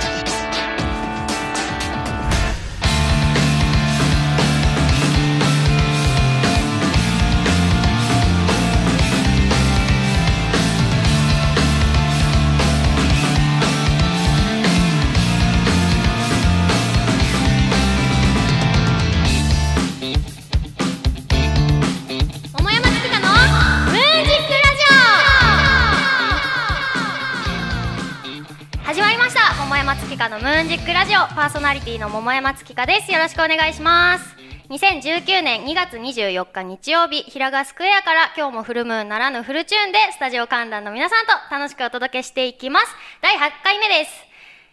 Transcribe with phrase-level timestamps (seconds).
[0.00, 0.31] 桃
[30.92, 33.10] クラジオパーソナリティの桃山月花です。
[33.10, 34.36] よろしくお願いします。
[34.68, 42.86] 2019年2月24日日曜日平賀スクエアから今日もフルムーンならぬフルチューンでスタジオ観覧の皆さんと楽しくお届けしていきます。
[43.22, 44.10] 第8回目です。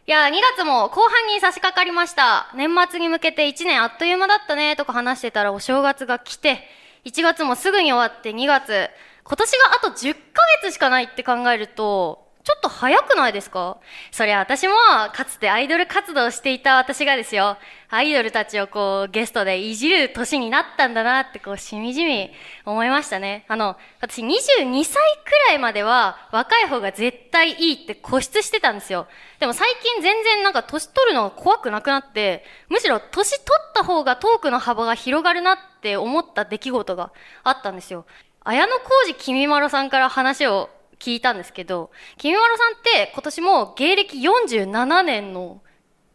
[0.07, 2.51] いやー、2月も後半に差し掛かりました。
[2.53, 6.67] 年末に向けて1年あっという間だったねとか話してたらお正月が来て、
[7.05, 8.89] 1月もすぐに終わって2月、
[9.23, 13.77] 今年があと10ヶ月しかないって考えると、ちょっと早くないですか？
[14.11, 14.73] そりゃ私も
[15.13, 17.57] かつてアイドル活動をしていた私がですよ、
[17.89, 22.31] アイドルたちをこうゲストでいじる年になったんだなってこうしみじみ
[22.65, 23.45] 思いましたね。
[23.49, 29.07] あの、私22歳くらいまでは若い方が絶対いいって固執してたんですよ。
[29.39, 37.11] でも最近全然なんか年取るのが怖くなくなって、むしろ年取った方がトークの幅が広がるなって思った出来事が
[37.43, 38.05] あったんですよ。
[38.45, 40.69] 綾小路きみまろさんから話を
[40.99, 45.61] 聞いたんですけど、きみまろさんって今年も芸歴47年の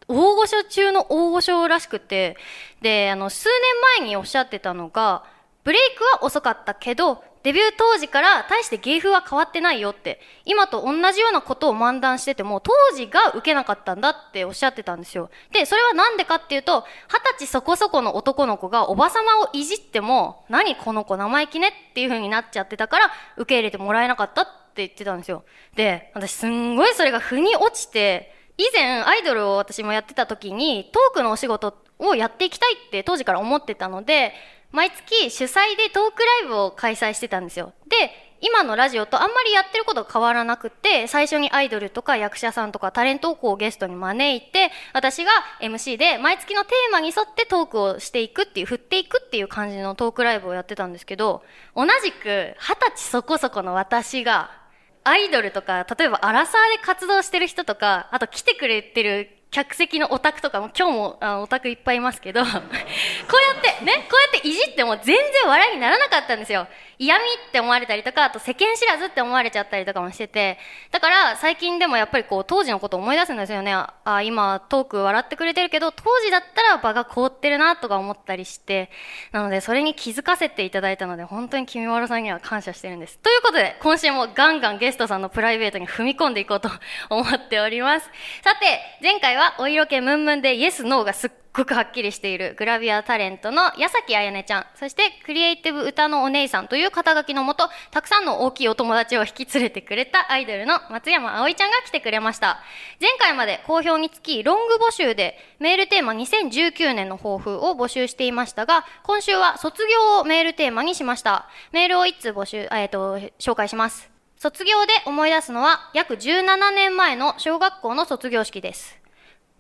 [0.09, 2.37] 大御所中の大御所らしくて、
[2.83, 5.25] で、あの、数年前におっしゃってたのが、
[5.65, 15.31] ブレイクは遅かったけど、デビュー当時から大して芸風は変わってないよって、今と同じようなことを漫談してても、当時が受けなかったんだっておっしゃってたんですよ。
[15.53, 25.45] で、それはなんでかっていうと、二十歳そこそこの男の子がおばさまをいじっても、何この子生意気ねっていう風になっちゃってたから、受け入れてもらえなかったって言ってたんですよ。
[25.75, 34.33] で、私すんごいそれが腑に落ちて、以前アイドルを私もやってた時にトークのお仕事をやっていきたいって当時から思ってたので
[34.71, 45.31] 毎月主催でトークライブを開催してたんですよで今のラジオとあんまりやってること変わらなくて最初にアイドルとか役者さんとかタレントをこうゲストに招いて私が
[45.63, 51.43] MC で毎月のテーマに沿ってトークをしていくっていう振っていくっていう感じのトークライブをやってたんですけど
[51.75, 54.64] 同じく二十歳そこそこの私が
[55.05, 66.67] アイドルとか、例えばアラサーで活動してる人とか、あと来てくれてる客席のオタクとかも、今日もあオタクいっぱいいますけど、 こうやって、ね、こうやっていじっても全然笑いにならなかったんですよ。
[66.99, 70.59] 嫌味って思われたりとか、あと世間知らずって思われちゃったりとかもしてて、
[70.91, 73.73] だから最近でもやっぱりこう当時のこと思い出すんですよね。
[73.73, 78.91] あ、あ今トーク笑ってくれてるけど、当時だったら場が凍ってるなとか思ったりして、
[79.31, 83.19] なのでそれに気づかせていただいたので、本当に君まろさんには感謝してるんです。
[83.19, 86.69] ということで、今週もガンガンゲストさんのプライベートに踏み込んでいこうと
[87.11, 88.11] 思っております。
[88.43, 102.59] さて、前回はお色気ムンムンでイエスノーがすっごくはっきりしているグラビアタレントの矢崎あやねちゃん、そしてクリエイティブ歌のお姉さんという肩書きのもと、たくさんの大きいお友達を引き連れてくれたアイドルの松山葵ちゃんが来てくれました。
[103.03, 111.51] 前回まで好評につき、ロング募集でメールテーマ2019年の抱負を募集していましたが、今週は卒業をメールテーマにしました。
[111.71, 114.11] メールを1通募集、えっ、と、紹介します。
[114.39, 119.04] 卒業で思い出すのは約17年前の小学校の卒業式です。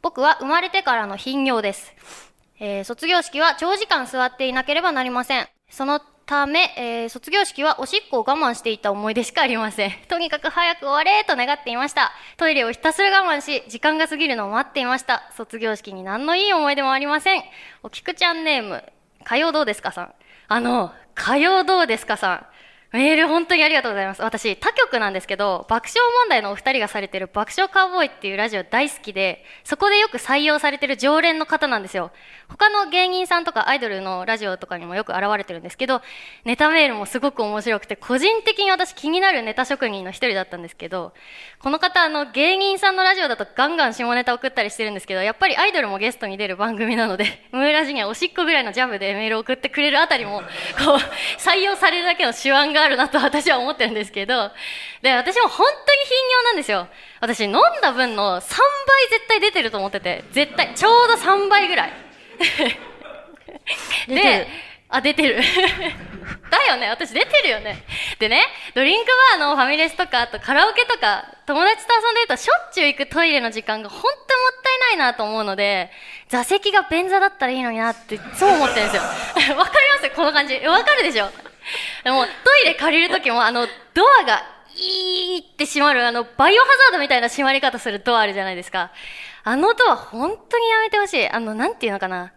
[0.04, 1.90] 僕は生まれてからの頻尿です。
[2.60, 5.48] えー卒業式は長時間座っていなければなりません。
[5.70, 9.92] そのため、えー卒業式はおしっこを我慢していた思い出しかありません。
[10.08, 12.12] とにかく早く終われと願っていました。
[12.36, 15.22] トイレをひたすら我慢し、時間が過ぎるのを待っていました。
[15.38, 17.42] 卒業式に何のいい思い出もありません。
[17.82, 18.84] おきくちゃんネーム、
[19.24, 20.14] 火曜どうですかさん。
[20.48, 22.46] あの、火曜どうですかさん。
[22.94, 24.22] メール本当にありがとうございます。
[24.22, 32.12] 私、他局なんですけど、爆笑問題のお二人がされてる爆笑カウボーイっていうラジオ大好きで、そこでよく採用されてる常連の方なんですよ。
[32.48, 36.02] 他の芸人さんとかアイドルのラジオとかにもよく現れてるんですけど、
[36.44, 41.14] ネタメールもすごく面白くて、個人的に私気になるネタ職人の一人だったんですけど、
[41.58, 50.42] この方、あの、芸人さんのラジオだとガンガン下ネタ送ったりしてるんですけど、やっぱりアイドルもゲストに出る番組なので、ムーラジにはおしっこぐらいのジャブでメールを送ってくれるあたりも、
[50.84, 54.50] こう、採用されるだけの手腕があるなと私は思ってるんですけど、
[55.02, 56.88] で、私も本当に頻尿なんですよ。
[57.20, 61.92] 私飲んだ分の3倍絶対出てると思ってて、絶対、ちょうど3倍ぐらい。
[64.08, 64.46] で、
[64.88, 65.40] あ、出てる。
[66.50, 67.82] だよね、私出てるよね。
[68.18, 75.90] でね、ドリンクバーのファミレスとか、あとカラオケとか、友達と遊んでるとしょっちゅう行くトイレの時間が本当にもったいないなと思うので、
[76.28, 79.02] 座席が便座だったらいいのになって、そう思ってるんですよ。
[79.56, 80.10] わかります？
[80.14, 80.56] この感じ。
[80.58, 81.28] わかるでしょ？
[82.02, 82.30] で も、ト
[82.62, 84.42] イレ借りるときも、あの、ドアが
[84.76, 88.90] いーって閉まる、あの、バイオハザードみたいな閉まり方するドアあるじゃないですか。
[89.44, 91.28] あのドア、本当にやめてほしい。
[91.28, 92.32] あの、なんていうのかな。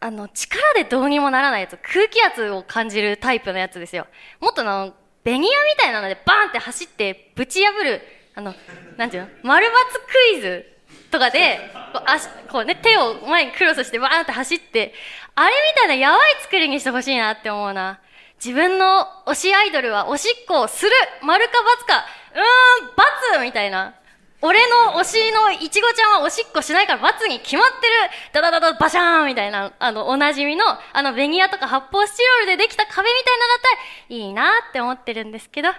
[0.00, 4.06] あの、力でどうにもならないやつ、空気圧を感じるタイプのやつですよ。
[4.38, 4.94] もっとあの、
[5.24, 8.02] ベニヤみたいなのでバーンって走ってぶち破る、
[8.34, 8.54] あの、
[8.98, 9.28] なんていうの？
[9.42, 10.66] 丸抜クイズ
[11.10, 11.58] とかで、
[11.94, 14.92] こう足、こうね、手を前にクロスしてバーンって走って、
[15.34, 18.00] あれみたいなやばい作りにしてほしいなって思うな。
[18.42, 20.92] 自分の推しアイドルはおしっこをする。
[21.22, 21.52] 丸か
[21.84, 22.04] ×か。
[22.34, 23.94] うーん、×みたいな。
[24.42, 27.94] 俺の推しのいちごちゃんはおしっこしないから罰に決まってる。
[28.34, 35.70] ダダダダバシャーンみたいな、あの、おなじみの、あの、ベニヤとか発泡スチロールでできた壁みたいなのだったらいいなって思ってるんですけど、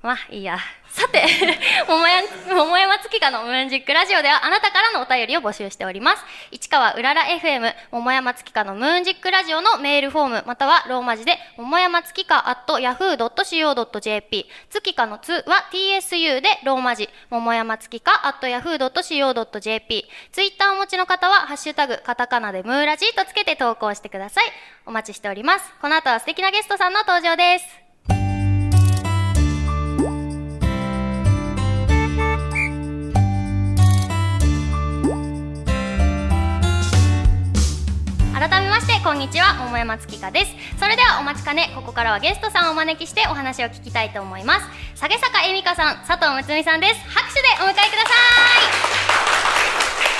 [0.00, 0.56] まあ、いいや。
[0.96, 1.22] さて、
[1.86, 6.24] 桃山、月花のムーンジックラジオではあなたからのお便りを募集しております。
[6.50, 24.44] 市川うらら FM、桃山月花のムーンジックラジオのメールフォーム、またはローマ字で、桃山月花 at yahoo.co.jp、月花のつは tsu でローマ字、桃山月花 at yahoo.co.jp、ツイッターをお持ちの方は、ハッシュタグ、カタカナでムーラジとつけて投稿してください。
[24.86, 25.74] お待ちしております。
[25.82, 27.85] この後は素敵なゲストさんの登場です。
[39.16, 40.52] んにちは桃山月香です。
[40.78, 44.66] それではお待ちかねここからはゲストさんをお招きしてお話を聞きたいと思います。
[45.00, 47.00] 下げ坂恵美香さん佐藤睦美さんです。
[47.08, 48.12] 拍手でお迎えくださ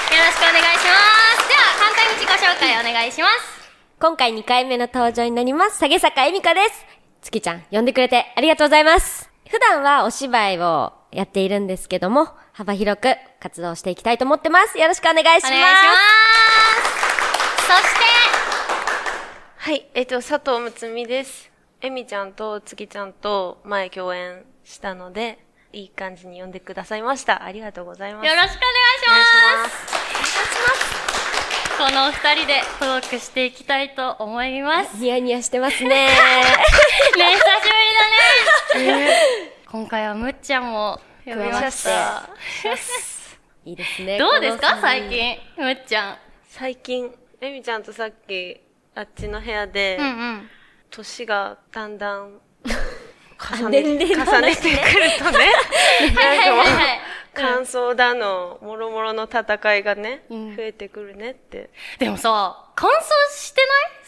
[0.09, 0.17] い。
[0.17, 0.97] よろしくお願いしま
[1.45, 1.45] す。
[1.45, 3.69] では簡単に自己紹介お願いします。
[4.01, 6.87] 今回2回目の登場になります下げ坂恵美香です。
[7.21, 9.29] 月ちゃん呼んでくれてありがとうございます。
[9.51, 14.79] 普段はお芝居をやっているんですけども幅広く活動していきたいと思ってます。
[14.79, 15.53] よろしくお願いします。
[15.53, 15.93] お願いしま
[17.61, 17.67] す。
[17.67, 18.46] そして
[19.67, 21.51] はいえっ、と佐藤睦美です。
[21.81, 25.41] えみちゃんと月ちゃんと前共演したので
[25.73, 27.43] いい感じに呼んでくださいました。
[27.43, 28.27] ありがとうございます。
[28.29, 28.63] よろしくお願い
[29.03, 29.91] します。
[29.91, 30.75] お願いしま
[31.75, 31.79] す。
[31.79, 34.99] この二人でトークしていきたいと思います。
[34.99, 35.89] ニヤニヤしてますね。
[35.91, 36.15] ね久
[37.17, 37.43] し
[38.77, 42.29] ぶりだね、今回はむっちゃんも呼びました。
[43.65, 44.17] いいですね。
[44.17, 46.19] どうですか最近むっちゃん。
[46.51, 48.61] 最近エミちゃんとさっき、
[48.97, 50.51] あっちの部屋で、うんうん、
[50.91, 52.41] 年がだんだん
[53.61, 53.97] 重ね重
[54.41, 55.53] ねてくるとね、
[56.17, 56.65] なんかもう、
[57.35, 61.69] 感想だの、もろもろの戦いがね、うん、増えてくるねって。
[61.99, 62.95] でもさ、乾燥
[63.31, 63.61] して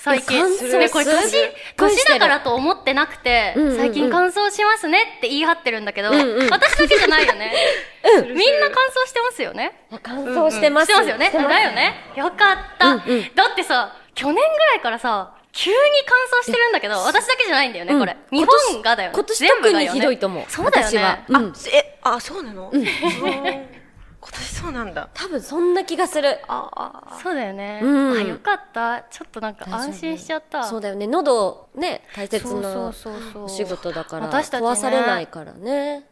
[0.02, 0.18] ない？
[0.18, 0.56] 最近。
[0.56, 7.52] それこれ年、年だからと思ってなくて、うんうんうん、最近乾燥しますねって言い張ってるんだけど、うんうん、私だけじゃないよね。
[8.16, 9.84] うん、みんな乾燥してますよね。
[10.02, 10.86] 乾燥してます。
[10.86, 11.30] してますよね。
[11.30, 12.12] だよね。
[12.16, 13.34] よかった、うんうん。
[13.34, 18.16] だってさ、去年ぐらいからさ、急に乾燥してるんだけど、私だけじゃないんだよね、これ。
[18.32, 19.14] 日本がだよね。
[19.14, 20.44] 今年特にひどいと思う。
[20.48, 21.24] そうだよね。
[21.32, 21.40] あ、
[21.72, 22.68] え、あ、そうなの？
[22.72, 22.82] うん。
[24.20, 25.08] 今年そうなんだ。
[25.14, 26.40] 多分そんな気がする。
[26.48, 26.68] あ
[27.12, 27.18] あ。
[27.22, 27.78] そうだよね。
[27.80, 28.18] うん。
[28.18, 29.02] あ、よかった。
[29.08, 30.64] ちょっとなんか安心しちゃった。
[30.64, 31.06] そうだよね。
[31.06, 32.92] 喉、ね、大切な
[33.36, 36.08] お仕事だから、私たち、壊されないからね。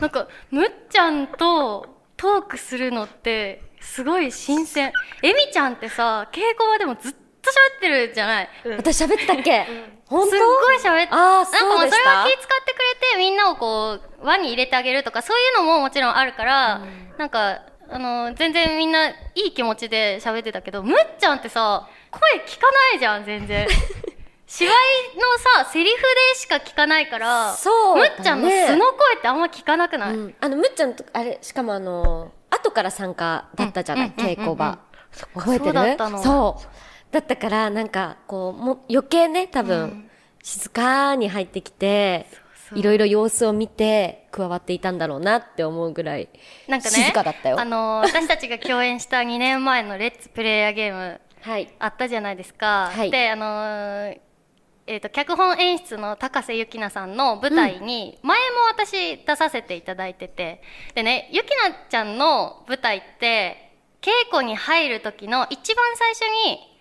[0.00, 1.86] なんか、むっちゃんと
[2.18, 4.92] トークするのって、すごい新鮮。
[5.22, 8.48] えみちゃんってさ、稽古場でもずっとと喋ってるじゃない。
[8.76, 9.66] 私喋ったっけ、
[10.06, 10.30] 本当？
[10.30, 23.66] すっごい喋って、あなんかもうそれは気使ってくれて、みんなをこう、輪に入れてあげるとか、そういうのももちろんあるから、うん、なんか、あの、全然みんないい気持ちで喋ってたけど、むっちゃんってさ、声聞かないじゃん、全然。
[24.46, 24.74] 芝居
[25.16, 25.96] のさ、セリフ
[26.32, 34.78] でしか聞かないから、そう、ね、むっちゃんの素の声ってあんま聞かなくない、うん、あの、むっちゃんと、あれ、しかもあの、後から参加だったじゃない、稽古場。
[35.34, 35.96] 覚えてる？
[36.22, 36.66] そう。
[37.10, 40.10] だったからなんかこうも余計ね多分、うん、
[40.42, 42.26] 静かに入ってきて
[42.74, 46.28] いろいろ様子を見て加わっていたんだろうなって思うぐらい
[46.68, 47.58] なんかね静かだったよ。
[47.58, 52.90] あのー、私たちが共演した2年前のレッツプレイヤーゲーム、はい、あったじゃないですか。
[52.94, 54.20] はい、であのー
[54.90, 60.62] えーと、脚本演出の高瀬ゆきなさんの舞台に前も私出させていただいてて、
[60.94, 66.77] でねゆきなちゃんの舞台って稽古に入る時の一番最初に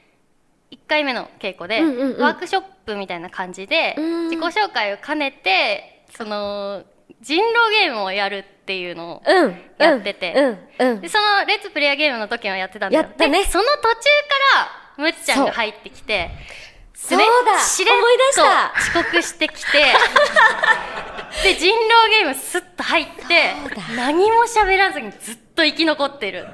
[0.71, 3.95] 1回目の稽古で、うんうんうん、ワークショップみたいな感じで、
[4.29, 6.83] 自己紹介を兼ねて、その、
[7.21, 9.21] 人狼ゲームをやるっていうのを
[9.77, 10.33] やってて、
[10.79, 13.09] うんうん、でそのレッツプレイヤーゲームの時もやってたんだよ。
[13.17, 13.45] やね。
[13.45, 13.87] その途中
[14.57, 16.29] からむっちゃんが入ってきて、
[16.93, 17.93] そうだしれっ
[18.35, 19.85] と遅刻してきて、
[21.43, 23.53] で、人狼ゲームスッと入って、
[23.95, 26.47] 何も喋らずにずっと生き残ってる。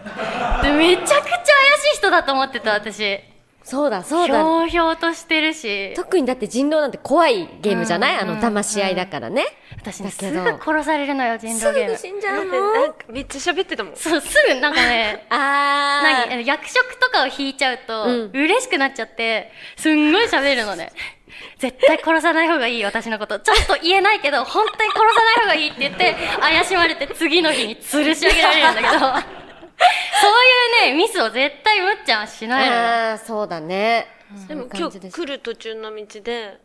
[0.62, 3.33] で、めちゃくちゃ怪しい人だと思ってた、私。
[3.64, 4.36] そうだ、そうだ。
[4.36, 5.94] ひょうひょうとしてるし。
[5.96, 9.46] 特にだって人狼なんて怖いゲームじゃない、うん、あの、騙し合いだからね。
[9.78, 11.98] 私ね、すぐ殺されるのよ、人狼ゲーム。
[11.98, 12.52] すぐ死んじゃうの？
[13.10, 13.96] めっちゃ喋ってたもん。
[13.96, 16.30] そう、すぐなんかね、 あー。
[16.30, 20.92] 何役職とかを引いちゃうと、うん、嬉しくなっちゃって、すんごい喋るのね。
[21.58, 23.40] 絶対殺さない方がいい、私のこと。
[23.40, 29.43] ちょっと言えないけど、本当に殺さない方がいいって言って、怪しまれて次の日に吊るし上げられるんだけど、
[30.22, 34.08] そういうね、ミスを絶対むっちゃんはしないのああ、そうだね。
[34.48, 36.60] でも今日来る途中の道で、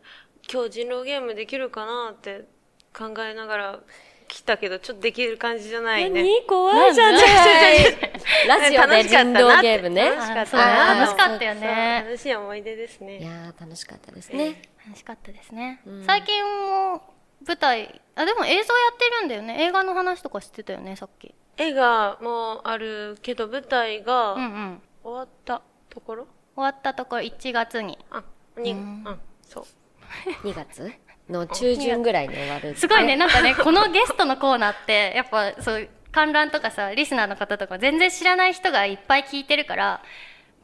[0.51, 2.45] 今日人狼ゲームできるかなって
[2.93, 3.79] 考えながら
[4.27, 6.21] 来たけど、ちょっとできる感じじゃないね。
[6.21, 6.41] 何？
[6.47, 7.21] 怖いじゃない
[8.47, 10.09] ラジオで人狼ゲームね。
[10.09, 10.93] 楽しかった。
[10.95, 12.03] 楽しかったよね。
[12.05, 13.17] 楽しい思い出ですね。
[13.17, 14.61] いや楽しかったですね。
[14.85, 15.81] 楽しかったですね。
[16.05, 17.01] 最近も
[17.45, 19.63] 舞台、あ、でも映像やってるんだよね。
[19.63, 21.33] 映画の話とか知ってたよね、さっき。
[21.59, 27.97] 映画もあるけど、舞台が終わったところ、終わったところ1月に。
[28.09, 28.23] あ、
[28.57, 29.65] に、うん、そう。
[30.47, 30.91] 2月？
[31.29, 32.75] の中旬ぐらいに終わる。
[32.75, 40.01] すごいね、なんかね、このゲストのコーナーって、やっぱそう、観覧とかさ、リスナーの方とか全然知らない人がいっぱい聞いてるから、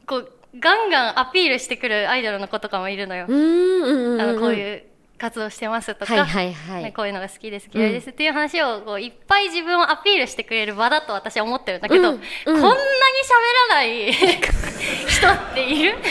[0.06, 3.26] こう、ガンガンアピールしてくるアイドルの子とかもいるのよ。
[3.28, 4.84] うんあの、こういう
[5.18, 14.12] 活動してますとか、はいはいはい、こういうのが好きです、嫌いですっていう話をこういっぱい自分をアピールしてくれる場だと私は思ってるんだけど、うんうん、こんなに喋らない
[15.08, 15.96] 人っている？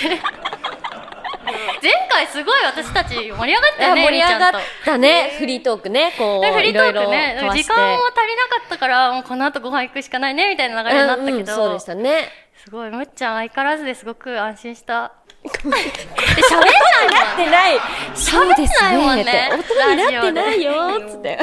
[1.82, 3.46] 前回すごい私たち盛り上がっ
[3.78, 4.52] たよね、盛り上がっ
[4.84, 12.30] たね、フリートークね、こう、フリートークね、時間も足りなかったから、もうこの後ご飯行くしかないね、みたいな流れになったけど、うんうん、そうでしたね。
[12.64, 15.14] すごい、むっちゃん相変わらずですごく安心した。
[15.50, 17.78] 喋んないなってない。
[18.16, 19.50] 喋んないもんね。
[19.54, 21.40] 音になってないよ、つって。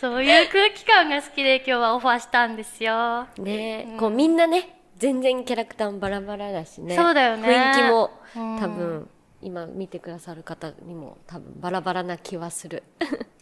[0.00, 3.26] そういう空気感が好きで今日はオファーしたんですよ。
[3.38, 6.96] ね、こうみんなね、全然キャラクターもバラバラだしね。
[6.96, 7.48] そうだよね。
[7.48, 8.10] 雰囲気も
[8.58, 9.08] 多分、
[9.42, 12.82] 今見てくださる方にも多分バラバラな気はする。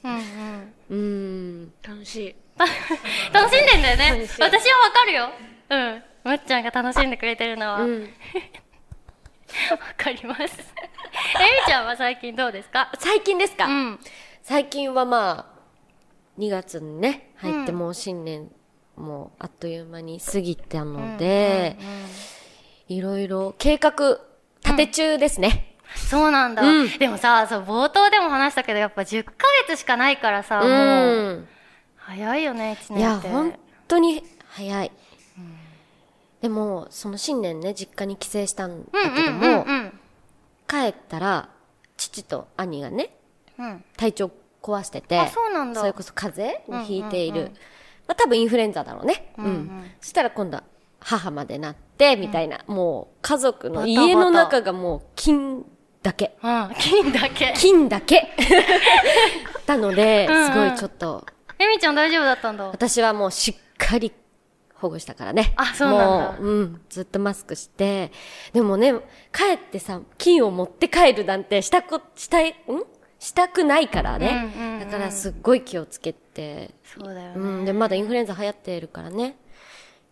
[0.05, 0.73] うんうん。
[0.91, 1.73] うん。
[1.83, 2.35] 楽しい。
[3.33, 4.27] 楽しんでんだよね。
[4.39, 5.31] 私はわかるよ。
[5.71, 6.03] うん。
[6.25, 7.73] むっちゃんが楽しんでくれてるのは。
[7.75, 8.09] わ、うん、
[9.97, 10.41] かります。
[10.45, 12.91] えみちゃんは最近どうですか？
[12.99, 14.01] 最近ですか、うん、
[14.43, 18.51] 最近はまあ、2月にね、入ってもう新年
[18.97, 21.77] もあっという間に過ぎたので、
[22.89, 24.21] いろいろ計画
[24.65, 25.77] 立て中ですね。
[25.95, 29.33] うん、そうなんだ、うん、でもさ、そう、冒頭でも話したけど、やっぱ10ヶ
[29.67, 31.49] 月しかないからさ、もう、
[31.97, 33.29] 早いよね、1年って。
[33.29, 33.55] いや、本
[33.87, 34.93] 当に早い。
[36.41, 39.67] でも、その新年ね、実家に帰省したんだけども、
[40.69, 41.49] 帰ったら、
[41.97, 43.11] 父と兄がね、
[43.59, 44.31] うん、体調
[44.63, 45.81] 壊してて、そうなんだ。
[45.81, 47.51] それこそ風邪をひいている。
[48.07, 49.33] まあ多分インフルエンザだろうね。
[49.39, 49.91] うん、うん。
[50.01, 50.65] そしたら今度は
[51.01, 55.65] 母までなって、みたいな、うん、もう家族の家の中がもう金
[56.03, 56.37] だけ。
[56.43, 57.53] うん、金だけ。
[57.59, 58.29] 金だけ。
[59.67, 61.27] たので、すごいちょっと。
[61.59, 64.13] えみちゃん大丈夫だったんだ私はもうしっかり
[64.81, 65.53] 保護したからね。
[65.57, 65.99] あ、そうなん
[66.35, 66.39] だ。
[66.41, 68.13] うん、ずっとマスクして。
[68.53, 68.95] でもね、
[69.33, 72.55] 帰ってさ、金を持って帰るなんてしたこ、したい、ん？
[73.19, 74.81] したくないからね、うんうんうん。
[74.81, 76.71] だからすっごい気をつけて。
[76.85, 77.35] そうだよね。
[77.35, 77.65] うん。
[77.65, 79.37] で、まだインフルエンザ流行ってるからね。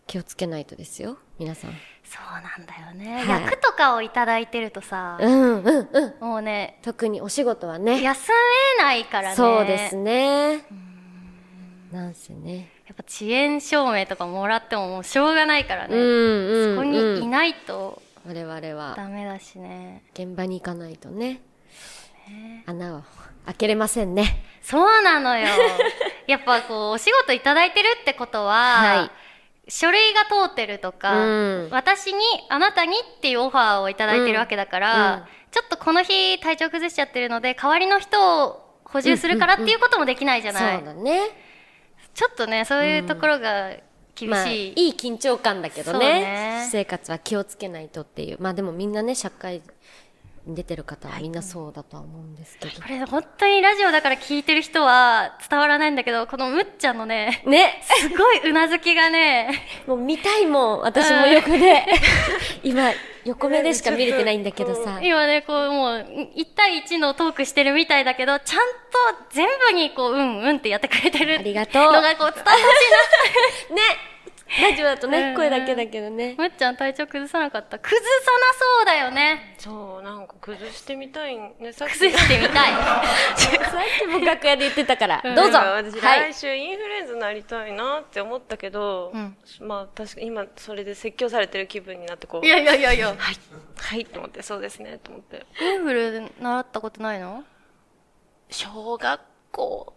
[0.08, 1.70] 気をつけないとですよ、皆さん。
[2.04, 3.25] そうなんだよね。
[3.25, 6.25] はい、役とかをいただいてるとさ、うんうんうん。
[6.25, 8.02] もうね、特にお仕事はね。
[8.02, 8.32] 休
[8.78, 9.37] めないからね。
[9.37, 10.64] そうですね。
[11.92, 12.70] なんせね。
[12.87, 18.95] やっぱ遅延証明とかもらってももうしょうがないからね、うんうんうん、そこにいないと我々は。
[18.97, 20.02] ダメだしね。
[20.14, 21.40] 現場に行かないとね。
[22.66, 23.02] 穴を
[23.47, 24.43] 開けれませんね。
[24.62, 25.47] そうなのよ。
[26.26, 29.11] やっぱこうお仕事いただいてるってことは、は
[29.66, 31.28] い、書類が通ってるとか、う
[31.66, 41.46] ん、私にあなたにっていうオファーをいただいてるわけだから、うん、ちょっとこの日体調崩しちゃってるので代わりの人を補充するからっていうこともできないじゃない、うんうんうん、そうだね
[42.16, 43.76] ちょっとね、そういうところが
[44.14, 44.28] 厳しい。
[44.28, 46.20] まあ、いい緊張感だけどね。
[46.20, 48.38] ね私生活は気をつけないとっていう。
[48.40, 49.62] まあでもみんなね、社会に
[50.47, 52.81] 出てる方はみんなそうだとは思うんですけど。
[52.81, 59.50] これ本当にラジオだから聞いてる人は伝わらないんだけど、このむっちゃんのね、ね、すごいうなずきがね、
[59.88, 61.85] もう見たいもん、私も横で。
[62.62, 62.93] 今、
[63.25, 65.00] 横目でしか見れてないんだけどさ。
[65.03, 68.59] 今ね、こう、もう、1対1のトークしてるみたいだけど、ちゃん
[69.17, 71.41] と全部にこう、うんうんってやってくれてる。
[71.41, 71.93] ありがとう。
[71.93, 72.62] のがこう、伝わってほし
[73.69, 73.83] いな。
[73.83, 74.15] ね。
[74.49, 76.37] ラジオだとね、声だけだけどね。
[76.38, 79.57] むっちゃん体調崩さなかった崩さなそうだよね。
[79.59, 81.73] そう、なんか崩してみたいね。
[81.73, 81.95] さっき。
[81.95, 82.73] 崩してみたい。
[83.37, 85.21] さっきも楽屋で言ってたから。
[85.35, 85.59] どうぞ。
[85.59, 92.47] 私、来週インフルエンザになりたいなって思ったけど、うん、まあ確かに今それで説教されてる気分になってこう。
[92.47, 93.09] いやいやいやいや。
[93.09, 93.17] はい。
[93.76, 95.45] はいと思って、そうですね、と思って。
[95.61, 97.43] インフルで習ったことないの？
[98.49, 99.93] 小学校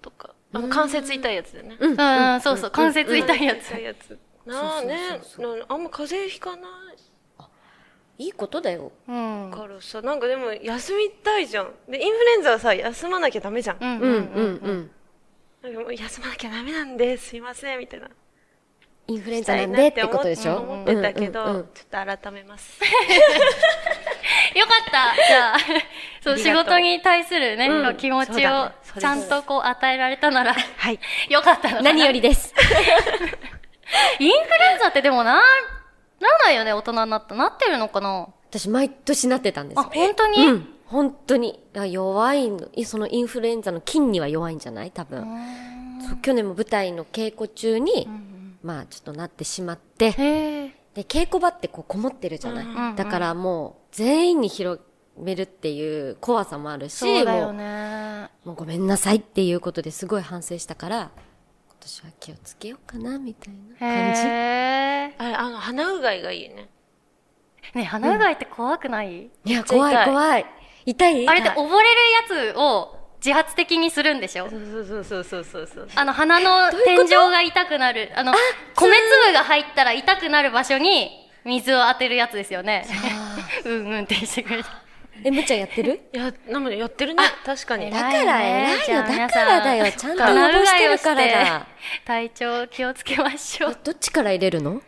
[0.00, 0.34] とか。
[0.52, 1.76] あの、関節痛いやつでね。
[1.78, 3.68] うん、そうそう、関節痛いやつ。
[3.68, 4.18] 痛いやつ。
[4.46, 5.20] なあね、
[5.68, 6.68] あんま風邪ひかな
[8.18, 8.24] い？
[8.24, 8.92] いいことだよ。
[9.08, 9.50] うん。
[9.50, 11.72] からさ、なんかでも休みたいじゃん。
[11.88, 13.78] で、インフルエンザはさ、休まなきゃダメじゃん。
[13.80, 14.90] うんうんうんうん。
[15.62, 18.10] なんかもう休まなきゃダメなんで、すいません、みたいな。
[19.06, 20.56] インフルエンザなんでってことでしょ？
[20.58, 22.80] 思ってたけど、ちょっと改めます。
[24.58, 25.26] よかった。
[25.26, 25.58] じゃあ、
[26.22, 30.98] そう、仕事に対するね、うん、気持ちをちゃんとこう与えられたなら、はい。
[31.28, 32.54] よかった何よりです。
[34.18, 35.34] インフルエンザってでもな、
[36.20, 37.34] ならないよね、大人になった。
[37.34, 38.28] なってるのかな。
[38.50, 41.60] 私、毎年なってたんですあ、本当に、うん、本当に。
[41.74, 44.90] 弱いの、そのインフルエンザの菌には弱いんじゃない？
[44.90, 45.26] 多分。
[46.22, 54.80] 去年も舞台の稽古中に、うん、まあちょっとなってしまって、で、稽古場ってこうこもってるじゃない、うんうんうん、だからもう全員に広
[55.18, 58.28] めるっていう怖さもあるし、そうだよね。
[58.44, 61.10] もうごめんなさいっていうことですごい反省したから、
[61.68, 64.22] 今年は気をつけようかな、みたいな感じ。
[64.22, 66.68] へあれ、あの、鼻うがいがいいね。
[67.74, 70.46] ね鼻うがいって怖くない、うん、いや、怖い怖い？
[70.86, 74.48] 痛いあれって溺れるやつを自発的にするんでしょ？
[74.48, 78.10] そうそうそうそうそうそうあの鼻の天井が痛くなる。
[78.16, 78.32] あの
[78.74, 81.10] 米粒が入ったら痛くなる場所に
[81.44, 82.86] 水を当てるやつですよね。
[83.64, 84.70] うんうんってしてくれた
[85.22, 86.00] え、むっちゃんやってる？
[86.14, 87.22] いや、なのでやってるね。
[87.44, 87.90] 確かに。
[87.90, 89.02] だから偉いよ。
[89.02, 89.92] だからだよ。
[89.94, 91.26] ちゃんと予防してるから。
[91.44, 91.66] だ。
[92.06, 93.78] 体調気をつけましょう。
[93.84, 94.70] どっちから入れるの？
[94.70, 94.82] ん？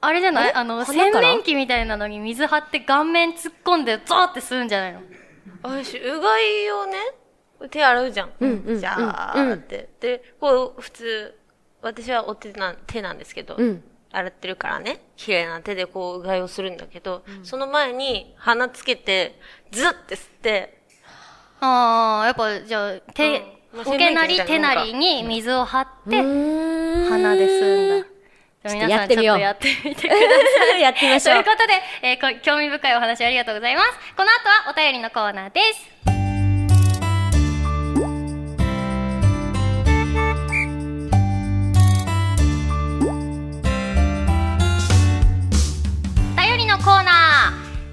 [0.00, 0.54] あれじゃない？
[0.54, 5.02] あの、洗面器みたいなのに水張って顔面突っ込んでゾーってするんじゃないの？
[5.62, 6.98] あし、うがいをね、
[7.70, 8.32] 手洗うじゃん。
[8.40, 8.78] うん、うん。
[8.78, 9.88] じゃーって。
[10.00, 11.34] で、こう、普通、
[11.82, 19.38] 私はお手な手なんですけど、うん、洗ってるからね、綺麗な手でこう、うがいをするんだけど、うん、その前に鼻つけて、
[19.70, 20.82] ズッて吸って、
[21.60, 28.13] ああ、やっぱ、じゃあ、手、うん、けなり手なりに水を張って、鼻で吸うんだ。
[28.64, 30.80] 皆さんちょっとやってみてください。
[30.80, 31.44] やってみましょう。
[31.44, 33.90] ということで、えー、興味深いお話ありがとうございます。
[34.16, 35.94] この後はお便りのコーナーです。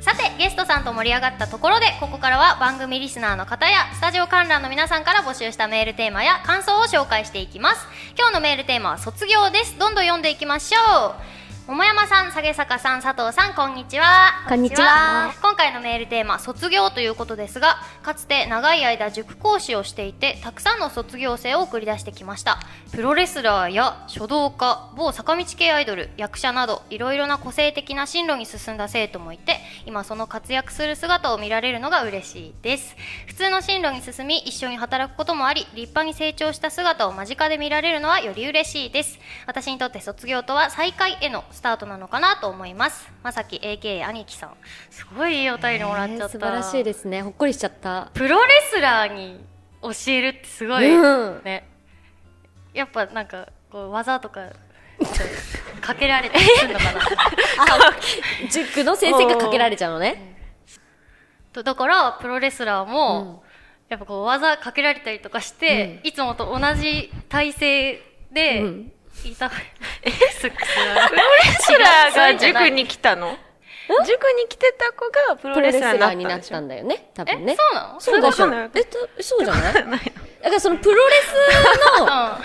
[0.02, 7.88] さてゲストさんと盛り上がったところでここからは番組リスナーの方やスタジオ観覧の皆さんから募集したメールテーマや感想を紹介していきます。
[8.18, 9.78] 今日のメールテーマは卒業です。
[9.78, 11.41] どんどん読んでいきましょう。
[11.68, 14.32] 桃山さん、下げ坂さん、佐藤さん、こんにちは。
[14.50, 15.32] こんにちは。
[15.44, 22.60] 今回のメールテーマ、卒業ということですが、かつて長い間塾講師をしていて、たくさんの卒業生を送り出してきました。
[22.92, 32.96] プロレスラーや書道家、某坂道系アイドル、役者など、いろいろな個性的な進路に進んだ生徒もいて、今その活躍する姿を見られるのが嬉しいです。
[33.28, 39.20] 普通の進路に進み、一緒に働くこともあり、立派に成長した姿を間近で見られるのはより嬉しいです。
[39.46, 43.10] 私にとって卒業とは再会へのスタートなのかなと思います。
[43.24, 44.54] まさき AK 兄貴さん。
[44.90, 47.22] すごいいいお便りもらっちゃった、素晴らしいですね。
[47.22, 48.10] ほっこりしちゃった。
[48.14, 49.44] プロレスラーに
[49.82, 51.68] 教えるってすごい、うん、ね
[52.74, 54.50] やっぱなんかこう技とか
[55.82, 57.02] かけられたりするのかな。
[58.52, 60.38] 塾の先生がかけられちゃうのね、
[61.56, 63.50] うん、だからプロレスラーも、うん、
[63.90, 68.64] やっぱこう技かけられたりとかして、いつもと同じ体勢で、
[69.30, 69.46] いた、
[70.04, 73.38] え、スックスプロレスラーが塾に来たの？
[74.06, 77.56] 塾に来てた子がプロレスラーになったんだよね、多分ね。
[77.58, 78.00] そうなの？
[78.00, 78.54] そうでしょ。
[79.18, 82.38] え、そうじゃないだからそのプロレスの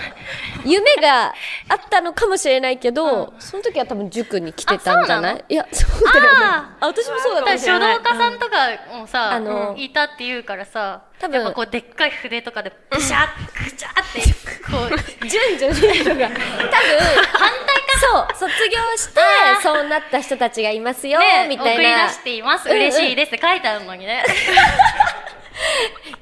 [0.65, 1.33] 夢が
[1.69, 5.45] あったのかもしれないけど、その時は多分塾に来てたんじゃない？
[5.49, 6.29] いや、そうだよね。
[6.41, 13.27] あ、私もそうだった書道家さんとかもさ、あの、いたって言うからさ、多分こうでっかい筆とかでブシャッ
[13.65, 14.21] クチャッって
[14.69, 14.77] こ
[15.23, 15.27] う。
[15.27, 16.27] 順序順序が。
[16.27, 17.87] 多分反対か。
[17.99, 19.21] そう卒業して
[19.63, 21.73] そうなった人たちがいますよ、ね、みたいな。
[21.73, 24.23] 送り出しています、嬉しいですって書いてあるのにね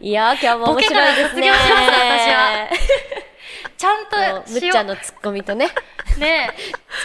[0.05, 2.69] いや今日も面白いですね卒業します私は
[3.75, 5.67] ちゃんとむっちゃんのツッコミとね
[6.19, 6.51] ね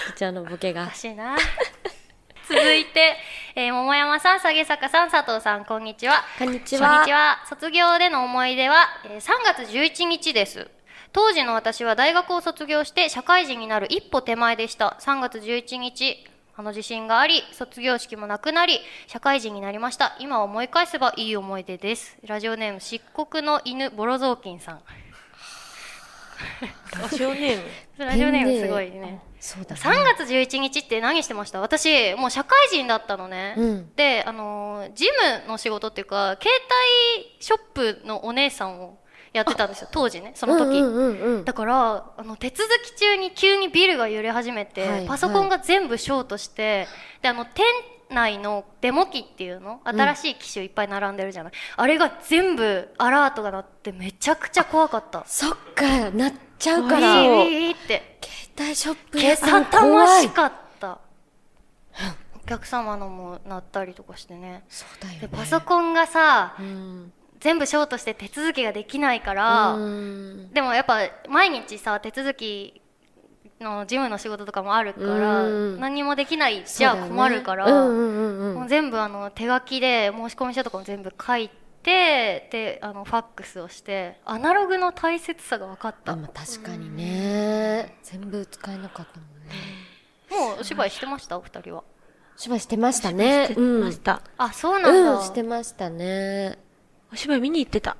[0.08, 1.34] つきちゃんのボケがしいな
[2.46, 3.16] 続いて、
[3.56, 6.24] えー、桃山さん、下げ坂さん、佐藤さん、こんにちは。
[6.36, 6.90] こんにちは。
[6.90, 7.44] こんにちは。
[7.48, 10.68] 卒業での思い出は、えー、3月11日です。
[11.12, 14.98] 当時の私は大学を卒業して社会人になる一歩手前でした。
[15.00, 16.26] 3月11日、
[16.60, 20.14] あの地震があり、卒業式もなくなり、社会人になりました。
[20.20, 22.18] 今思い返せばいい思い出です。
[22.26, 24.80] ラジオネーム、漆黒の犬、ボロ雑巾さん。
[27.00, 27.62] ラジオネー
[27.96, 28.04] ム？
[28.04, 29.22] ラジオネームすごいね。
[29.40, 31.62] そうだ、ね、3月11日って何してました？
[31.62, 33.54] 私、もう社会人だったのね。
[33.56, 35.06] うん、で、あのー、ジ
[35.46, 36.50] ムの仕事っていうか、携
[37.24, 38.98] 帯ショップのお姉さんを
[39.32, 40.80] やってたんですよ、当時ね、その時。
[40.80, 46.88] うんうんうんうん、だから、あの、手続き中に急にビルが揺れ始めて、はい、パソコンが全部ショートして、
[47.22, 47.64] で、あの、店
[48.10, 55.24] 内のデモ機っていうの新しい機種いっぱい並んでるじゃない、うん、あれが全部アラートが鳴ってめちゃくちゃ怖かった。
[55.26, 57.22] そっか、鳴っちゃうから。
[57.22, 58.18] いいって。
[58.56, 60.22] 携帯ショップ屋さん怖い。
[60.22, 60.98] しかった。
[62.34, 64.64] お客様のも鳴ったりとかしてね。
[64.68, 69.76] そうだよ、ね、で、パソコンがさ、うん全部ショートして手続きができないから、
[70.52, 72.80] でもやっぱ毎日さ、手続き
[73.60, 75.48] の事務の仕事とかもあるから、
[75.78, 81.48] 何もできないじゃ困るから、もう全部あの手書きで申し込み書とかも全部書い
[81.82, 86.14] て、で、あのファックスをして、アナログの大切さが分かった。
[86.14, 89.54] まあ、確かにね、全部使えなかったもんね。
[90.30, 91.38] もうお芝居してました？
[91.38, 91.84] お二人は。
[92.36, 93.46] お芝居してましたね。
[93.48, 94.22] してました。
[94.36, 95.24] あ、そうなんだ。
[95.24, 96.58] してましたね。
[97.12, 97.96] お芝居見に行ってた。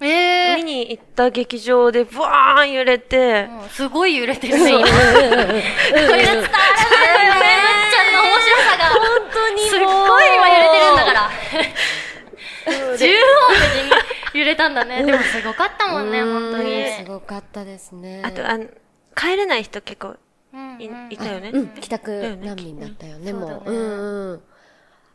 [0.00, 8.84] えー、見に行った劇場で、ブワーン揺れて、うん、すごい揺れてるね、これが伝わらないよね、むっちゃんの面白さが。
[8.90, 9.00] 本
[9.32, 11.30] 当にすっごい今揺れてるんだから。
[12.96, 13.14] 十音
[14.32, 15.04] で揺れたんだね。
[15.04, 16.90] でもすごかったもんね、本当に。
[16.98, 18.22] すごかったですね。
[18.24, 18.66] あと、あの、
[19.14, 20.16] 帰れない人結構
[20.80, 21.50] い,、いたよね。
[21.54, 23.70] うん、帰宅難民だったよね、もう。
[23.70, 24.42] うんうん。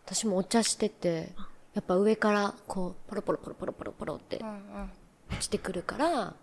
[0.06, 1.34] 私もお茶してて、
[1.76, 4.40] やっぱ上からこうポロポロポロポロポロポロって
[5.30, 6.34] 落ちてくるから、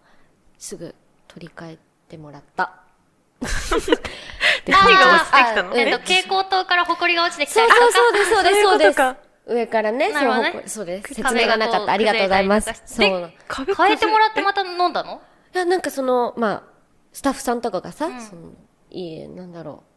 [0.58, 0.94] すぐ
[1.26, 2.82] 取り替えてもらった。
[4.68, 5.74] 何が落ちてきたの？
[5.74, 5.88] え？
[5.88, 7.80] っと、蛍光灯から埃が落ちてきたりとか。
[7.80, 9.00] そうそうです、そうです、そうです。
[9.46, 11.14] 上からね、そう、そうです。
[11.14, 11.92] 説明がなかった。
[11.92, 12.82] ありがとうございます。
[12.86, 13.08] そう。
[13.08, 15.20] 変えてもらってまた飲んだの
[15.54, 16.62] いや、なんかその、まあ、
[17.12, 18.52] スタッフさんとかがさ、その、
[18.90, 19.91] いい、なんだろう。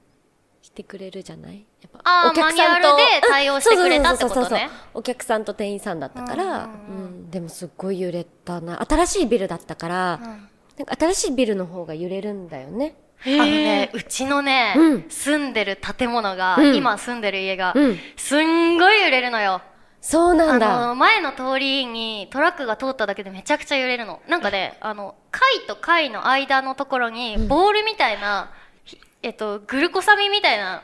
[0.75, 1.65] してくれるじゃない？
[1.81, 2.97] やっぱお客さんと。
[2.97, 4.69] で対応してくれたってことね。
[4.93, 8.83] お客さんと店員さんだったから、うん、でもすっごい揺れたな。
[8.83, 12.97] 新しいビルだったから、うん、なんか新しいビルの方が揺れるんだよね。
[13.25, 17.73] あのね、うちのね、うん、住んでる建物が、今住んでる家が、
[18.17, 19.61] すんごい揺れるのよ。
[20.01, 20.83] そうなんだ。
[20.83, 24.21] あの、前の通りにトラックが通っただけでめちゃくちゃ揺れるの。
[24.27, 28.51] なんかね、あの、階と階の間のところに、ボールみたいな、
[29.25, 30.83] えっと、グルコサミンみたいな、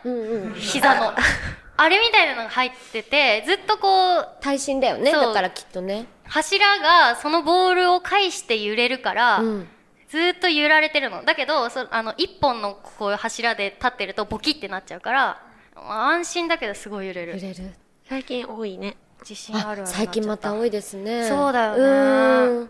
[0.56, 1.13] 膝の。
[1.77, 4.30] あれみたいなのが入ってて、ずっとこう。
[4.41, 5.12] 耐震だよね。
[5.12, 6.08] だからきっとね。
[6.23, 9.69] 柱がそのボールを返して揺れるから、うん、
[10.10, 11.23] ずっと揺られてるの。
[11.23, 15.43] だけど、そあの、一本のこういう柱で立ってるとボキってなっちゃうから、
[15.75, 17.36] 安心だけどすごい揺れる。
[17.36, 17.75] 揺れる。
[18.10, 18.97] 最近多いね。
[19.21, 21.27] 自信ある最近また多いですね。
[21.30, 22.67] そうだよね。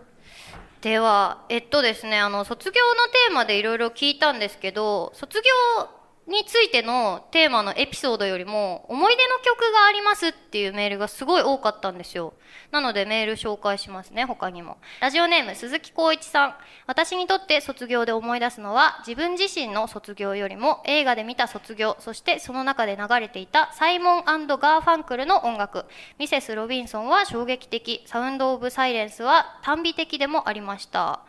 [0.82, 5.41] では、えっとですね、あの、卒業のテーマでいろいろ聞いたんですけど、卒
[5.80, 12.34] 業についてのテーマのエピソードよりも、思い出の曲がありますっていうメールがすごい多かったんですよ。
[12.71, 14.77] なのでメール紹介しますね、他にも。
[14.99, 16.55] ラジオネーム鈴木光一さん。
[16.86, 25.86] 私にとって卒業で思い出すのは、自分自身の卒業よりも映画で見た卒業、そしてその中で流れていたサイモンガーファンクルの音楽。
[26.19, 31.21] ミセス・ロビンソンは衝撃的、サウンド・オブ・サイレンスは短美的でもありました。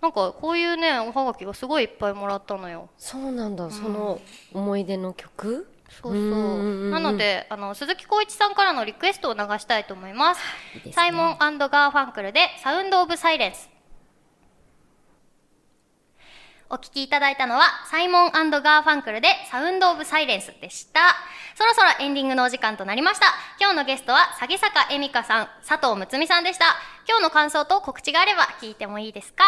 [0.00, 2.88] なんかこういうねおはがきがすごいいっぱいもらったのよ。
[2.98, 4.20] そうなんだ、うん、その
[4.52, 5.68] 思い出の曲？
[5.88, 6.90] そうそう。
[6.90, 10.40] なのであの鈴木浩一さんからのリクエストを流したいと思います。
[10.84, 13.70] ね、サイモンガーファンクルで「サウンド・オブ・サイレンス」
[16.68, 21.14] お聞きいただいたのは、サイモンガーファンクルでサウンドオブサイレンスでした。
[21.54, 23.26] そろそろエンディングのお時間となりました。
[23.60, 26.74] 今日のゲストは、下げ坂恵美香さん、佐藤睦美さんでした。
[27.06, 29.44] 今日の感想と告知があれば聞いてもいいですか？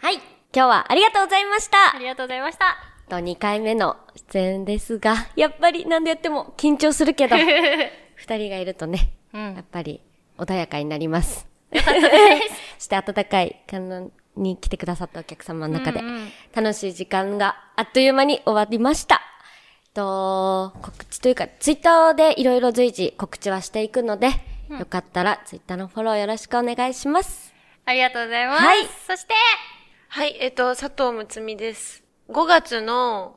[0.00, 0.14] はい。
[0.14, 1.96] 今日はありがとうございました。
[1.96, 2.76] ありがとうございました。
[3.08, 3.96] と、2回目の
[4.32, 7.34] 出演ですが、やっぱり何でやっても緊張するけど、
[8.14, 10.00] 二人がいるとね、うん、やっぱり
[10.38, 11.48] 穏やかになります。
[11.72, 12.54] よかったです。
[12.78, 16.00] そして温かい観覧に来てくださったお客様の中で、
[16.54, 19.20] 楽しい時間があっという間に終わりました。
[19.94, 24.28] と、告知というか、ツイッターでいろいろ随時告知はしていくので、
[24.70, 27.52] うん、よかったらツイッターのフォローよろしくお願いします。
[27.84, 28.62] ありがとうございます。
[28.62, 28.86] はい。
[29.06, 29.34] そして、
[30.10, 32.02] はい、えっ、と、佐藤睦美です。
[32.30, 33.36] 5月の、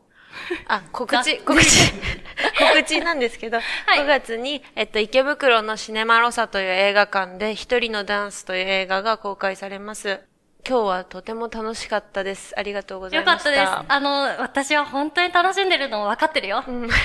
[0.68, 1.92] あ、 告知、告知、
[2.58, 10.22] 告知なんですけど、はい、5月に、えっと、池袋のシネマロサという映画館で、一人のダンスという映画が公開されます。
[10.66, 12.54] 今日はとても楽しかったです。
[12.58, 13.50] ありがとうございました。
[13.52, 13.94] よかったです。
[13.94, 16.64] あの、私は本当に楽しんでるの分かってるよ。
[16.66, 17.00] うん、 えー、こ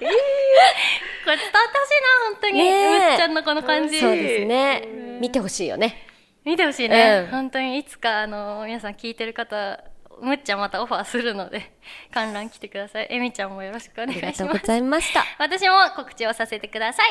[0.00, 2.52] れ伝わってほしいな、本当に。
[2.52, 3.98] ねむっちゃんのこの感じ。
[3.98, 4.86] そうですね。
[5.20, 6.07] 見てほしいよね。
[6.44, 9.84] 見てほしいね、うん、本当にいつかあの皆さん聞いてる方
[10.20, 11.72] むっちゃんまたオファーするので、
[12.12, 13.06] 観覧来てください。
[13.10, 14.24] えみちゃんもよろしくお願いします。
[14.24, 15.24] ありがとうございました。
[15.38, 17.10] 私も告知をさせてください。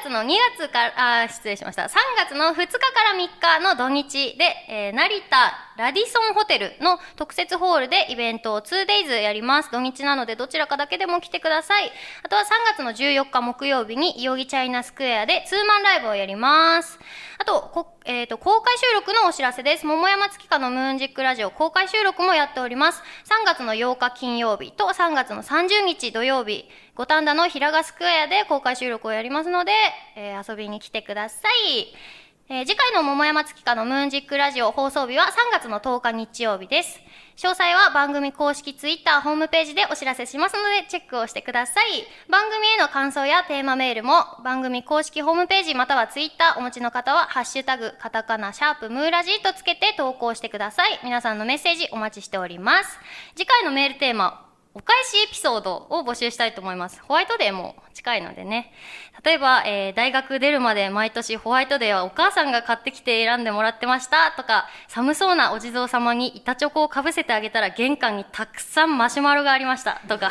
[0.00, 1.84] 3月の2月から、あ、失礼しました。
[1.84, 2.78] 3月の2日か
[3.12, 9.70] ら3日の土日で、えー、成田ラディソンホテルの特設ホールでイベントを 2days やります。
[9.70, 11.92] 土日なのでどちらかだけでも来てください。
[12.24, 16.98] あとは3月の14日木曜日に、いよぎチャイナスクエアでツーマンライブをやります。
[17.38, 19.84] あと、こえっ、ー、と、公開収録のお知らせです。
[19.84, 23.02] 桃山月花のムーンジックラジオ公開収録もやっております。
[23.26, 29.72] 3月の8日金曜日と3月の30日土曜日、五反田の平賀スクエアで公開収録をやりますので、
[30.16, 31.94] えー、遊びに来てください。
[32.50, 37.00] えー、次回の桃山月花のムーンジックラジオ放送日は3月の10日日曜日です。
[37.38, 41.86] 詳細は番組公式ツイッターホームページでお知らせしますのでチェックをしてください。
[42.28, 50.98] 番組への感想やテーマメールも番組公式ホームページまたはツイッターお持ちの方はハッシュタグカタカナシャープムーラジーとつけて投稿してください。
[51.04, 52.98] 皆さんのメッセージお待ちしております。
[53.36, 54.47] 次回のメールテーマ
[54.78, 57.02] お返しエピソードを募集したいと思います。
[57.02, 58.72] ホワイトデーも近いのでね。
[59.24, 70.30] 例えば、えー、大学出るまで毎年ホワイトデーはお母さんが買ってきて選んでもらってましたとか、寒そうなお地蔵様に板チョコをかぶせてあげたら玄関にたくさんマシュマロがありましたとか、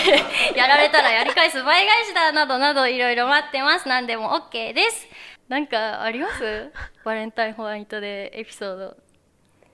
[0.56, 3.86] やられたらやり返す倍返しだなどなどいろいろ待ってます。
[3.86, 5.06] 何でも OK です。
[5.50, 6.72] なんかあります？
[7.04, 8.96] バレンタインホワイトデーエピソード。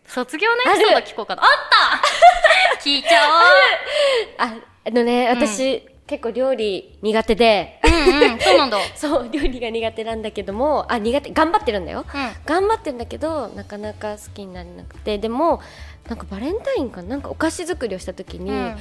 [0.09, 1.44] 卒業のエピソード聞こうかな。
[1.44, 2.38] あった
[2.81, 4.51] 聞いちゃおう。
[4.51, 4.55] あ、
[4.87, 7.81] あのね、私、うん、結構料理苦手で。
[7.85, 8.79] うんうん、そうなんだ。
[8.97, 12.05] そう、料理が苦手なんだけども、あ、苦手、頑張ってるんだよ。
[12.12, 15.61] うん、頑張ってるんだけど、なかなか好きになれなくて、でも、
[16.09, 17.17] なんかバレンタインかな？
[17.17, 18.77] んかお菓子作りをした時に、うん。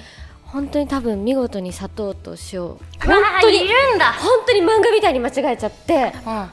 [0.45, 2.61] 本当に多分見事に砂糖と塩。
[2.61, 2.79] 本
[3.41, 3.67] 当に本
[4.45, 6.49] 当に漫画みたいに間違えちゃって、うん、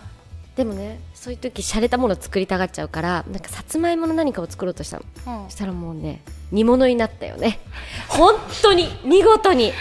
[0.56, 5.04] でもねそういう時洒落たもの作りたがっちゃうからなんかさつまいもの何かを作ろうとしたの、
[5.42, 7.58] うん、そしたらもうね煮物になったよね。
[8.08, 9.64] 本当に見事に。
[9.64, 9.74] へえ。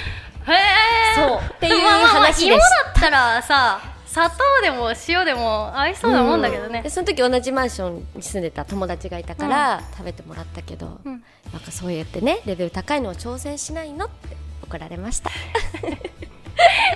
[1.15, 15.31] そうっていう話でした、まあ、だったらさ砂糖でも塩でも合いそうなもんだけどね、うん、その時同じマンションに住んでた友達がいたから、食べてもらったけど、うん、なんかそうやってねレベル高いのを挑戦しないのって怒られました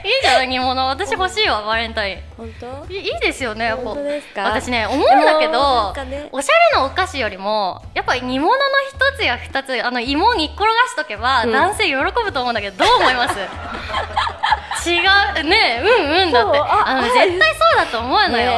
[0.04, 2.18] いいじゃん煮物私欲しいわバレンタイン。
[2.38, 2.94] 本当？
[2.94, 4.44] いいですよね本当ですか？
[4.44, 13.36] 私ね思うんだけど、ね、おしゃれなお菓子よりもやっぱり煮物の一つや二つあの芋を煮っ転がしとけば、うん、男性喜ぶと思うんだけどどう思います？
[14.90, 15.44] 違う。
[15.44, 16.60] ねうんうんだって。
[16.60, 18.52] あの絶対そうだと思うのよ、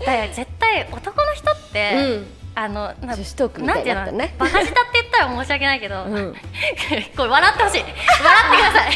[0.00, 4.34] だから絶対男の人って、うんあのな女子トークみたいなね。
[4.38, 6.34] バカ舌って言ったら申し訳ないけど、うん、
[7.16, 7.80] これ笑ってほしい。
[7.80, 8.92] 笑ってください。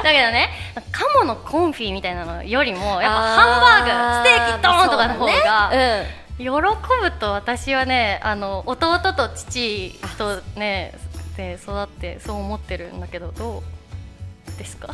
[0.02, 0.48] だけどね
[0.92, 6.06] 鴨のコンフィみたいなのよりもやっぱハンバーグステーキドーンとかの方が、ね。
[6.38, 10.94] うん、喜ぶと私はねあの弟と父とね
[11.36, 14.88] で育ってそう思ってるんだけどどうですか？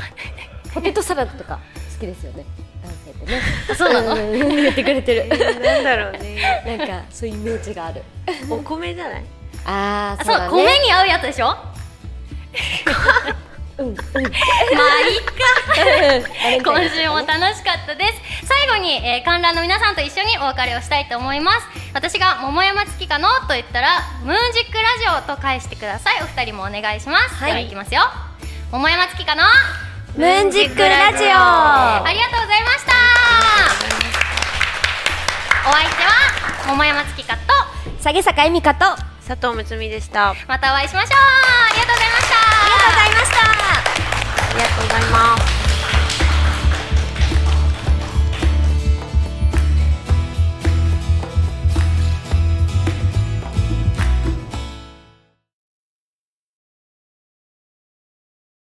[0.75, 1.61] ポテトサラダとか
[1.95, 2.45] 好きですよね
[2.83, 3.43] 男性ってね。
[3.77, 4.15] そうなの？
[4.15, 5.37] 言ってくれてる、な
[5.81, 6.65] んだろうね。
[6.79, 8.03] なんかそういうイメージがある。
[8.51, 9.25] お米じゃない？
[9.65, 11.57] ああそう、ね、米に合うやつでしょ？
[13.79, 14.23] う んうん、 まあ
[15.03, 15.35] いいか。
[16.65, 18.47] 今週も楽しかったです。
[18.47, 21.67] 最後に、えー、観覧の皆さんと一緒にお別れをしたいと思います。
[21.93, 26.23] 私が桃山月花のと言ったらムーンジックラジオと返してください。
[26.23, 28.03] お二人もお願いします、はい、ではいきますよ。
[28.73, 29.49] 桃山月花の
[30.17, 31.29] ムーンジックラジオ。
[31.29, 32.93] ありがとうございました。
[35.69, 36.11] お相手は
[36.69, 37.53] 桃山月花と
[38.01, 38.97] 下げ坂恵美香と。
[39.29, 40.35] 佐藤睦美でした。
[40.49, 41.19] またお会いしましょう。
[41.19, 42.35] ありがとうございました。
[42.35, 43.45] ありがとうございました。
[43.45, 45.66] ありがとうございます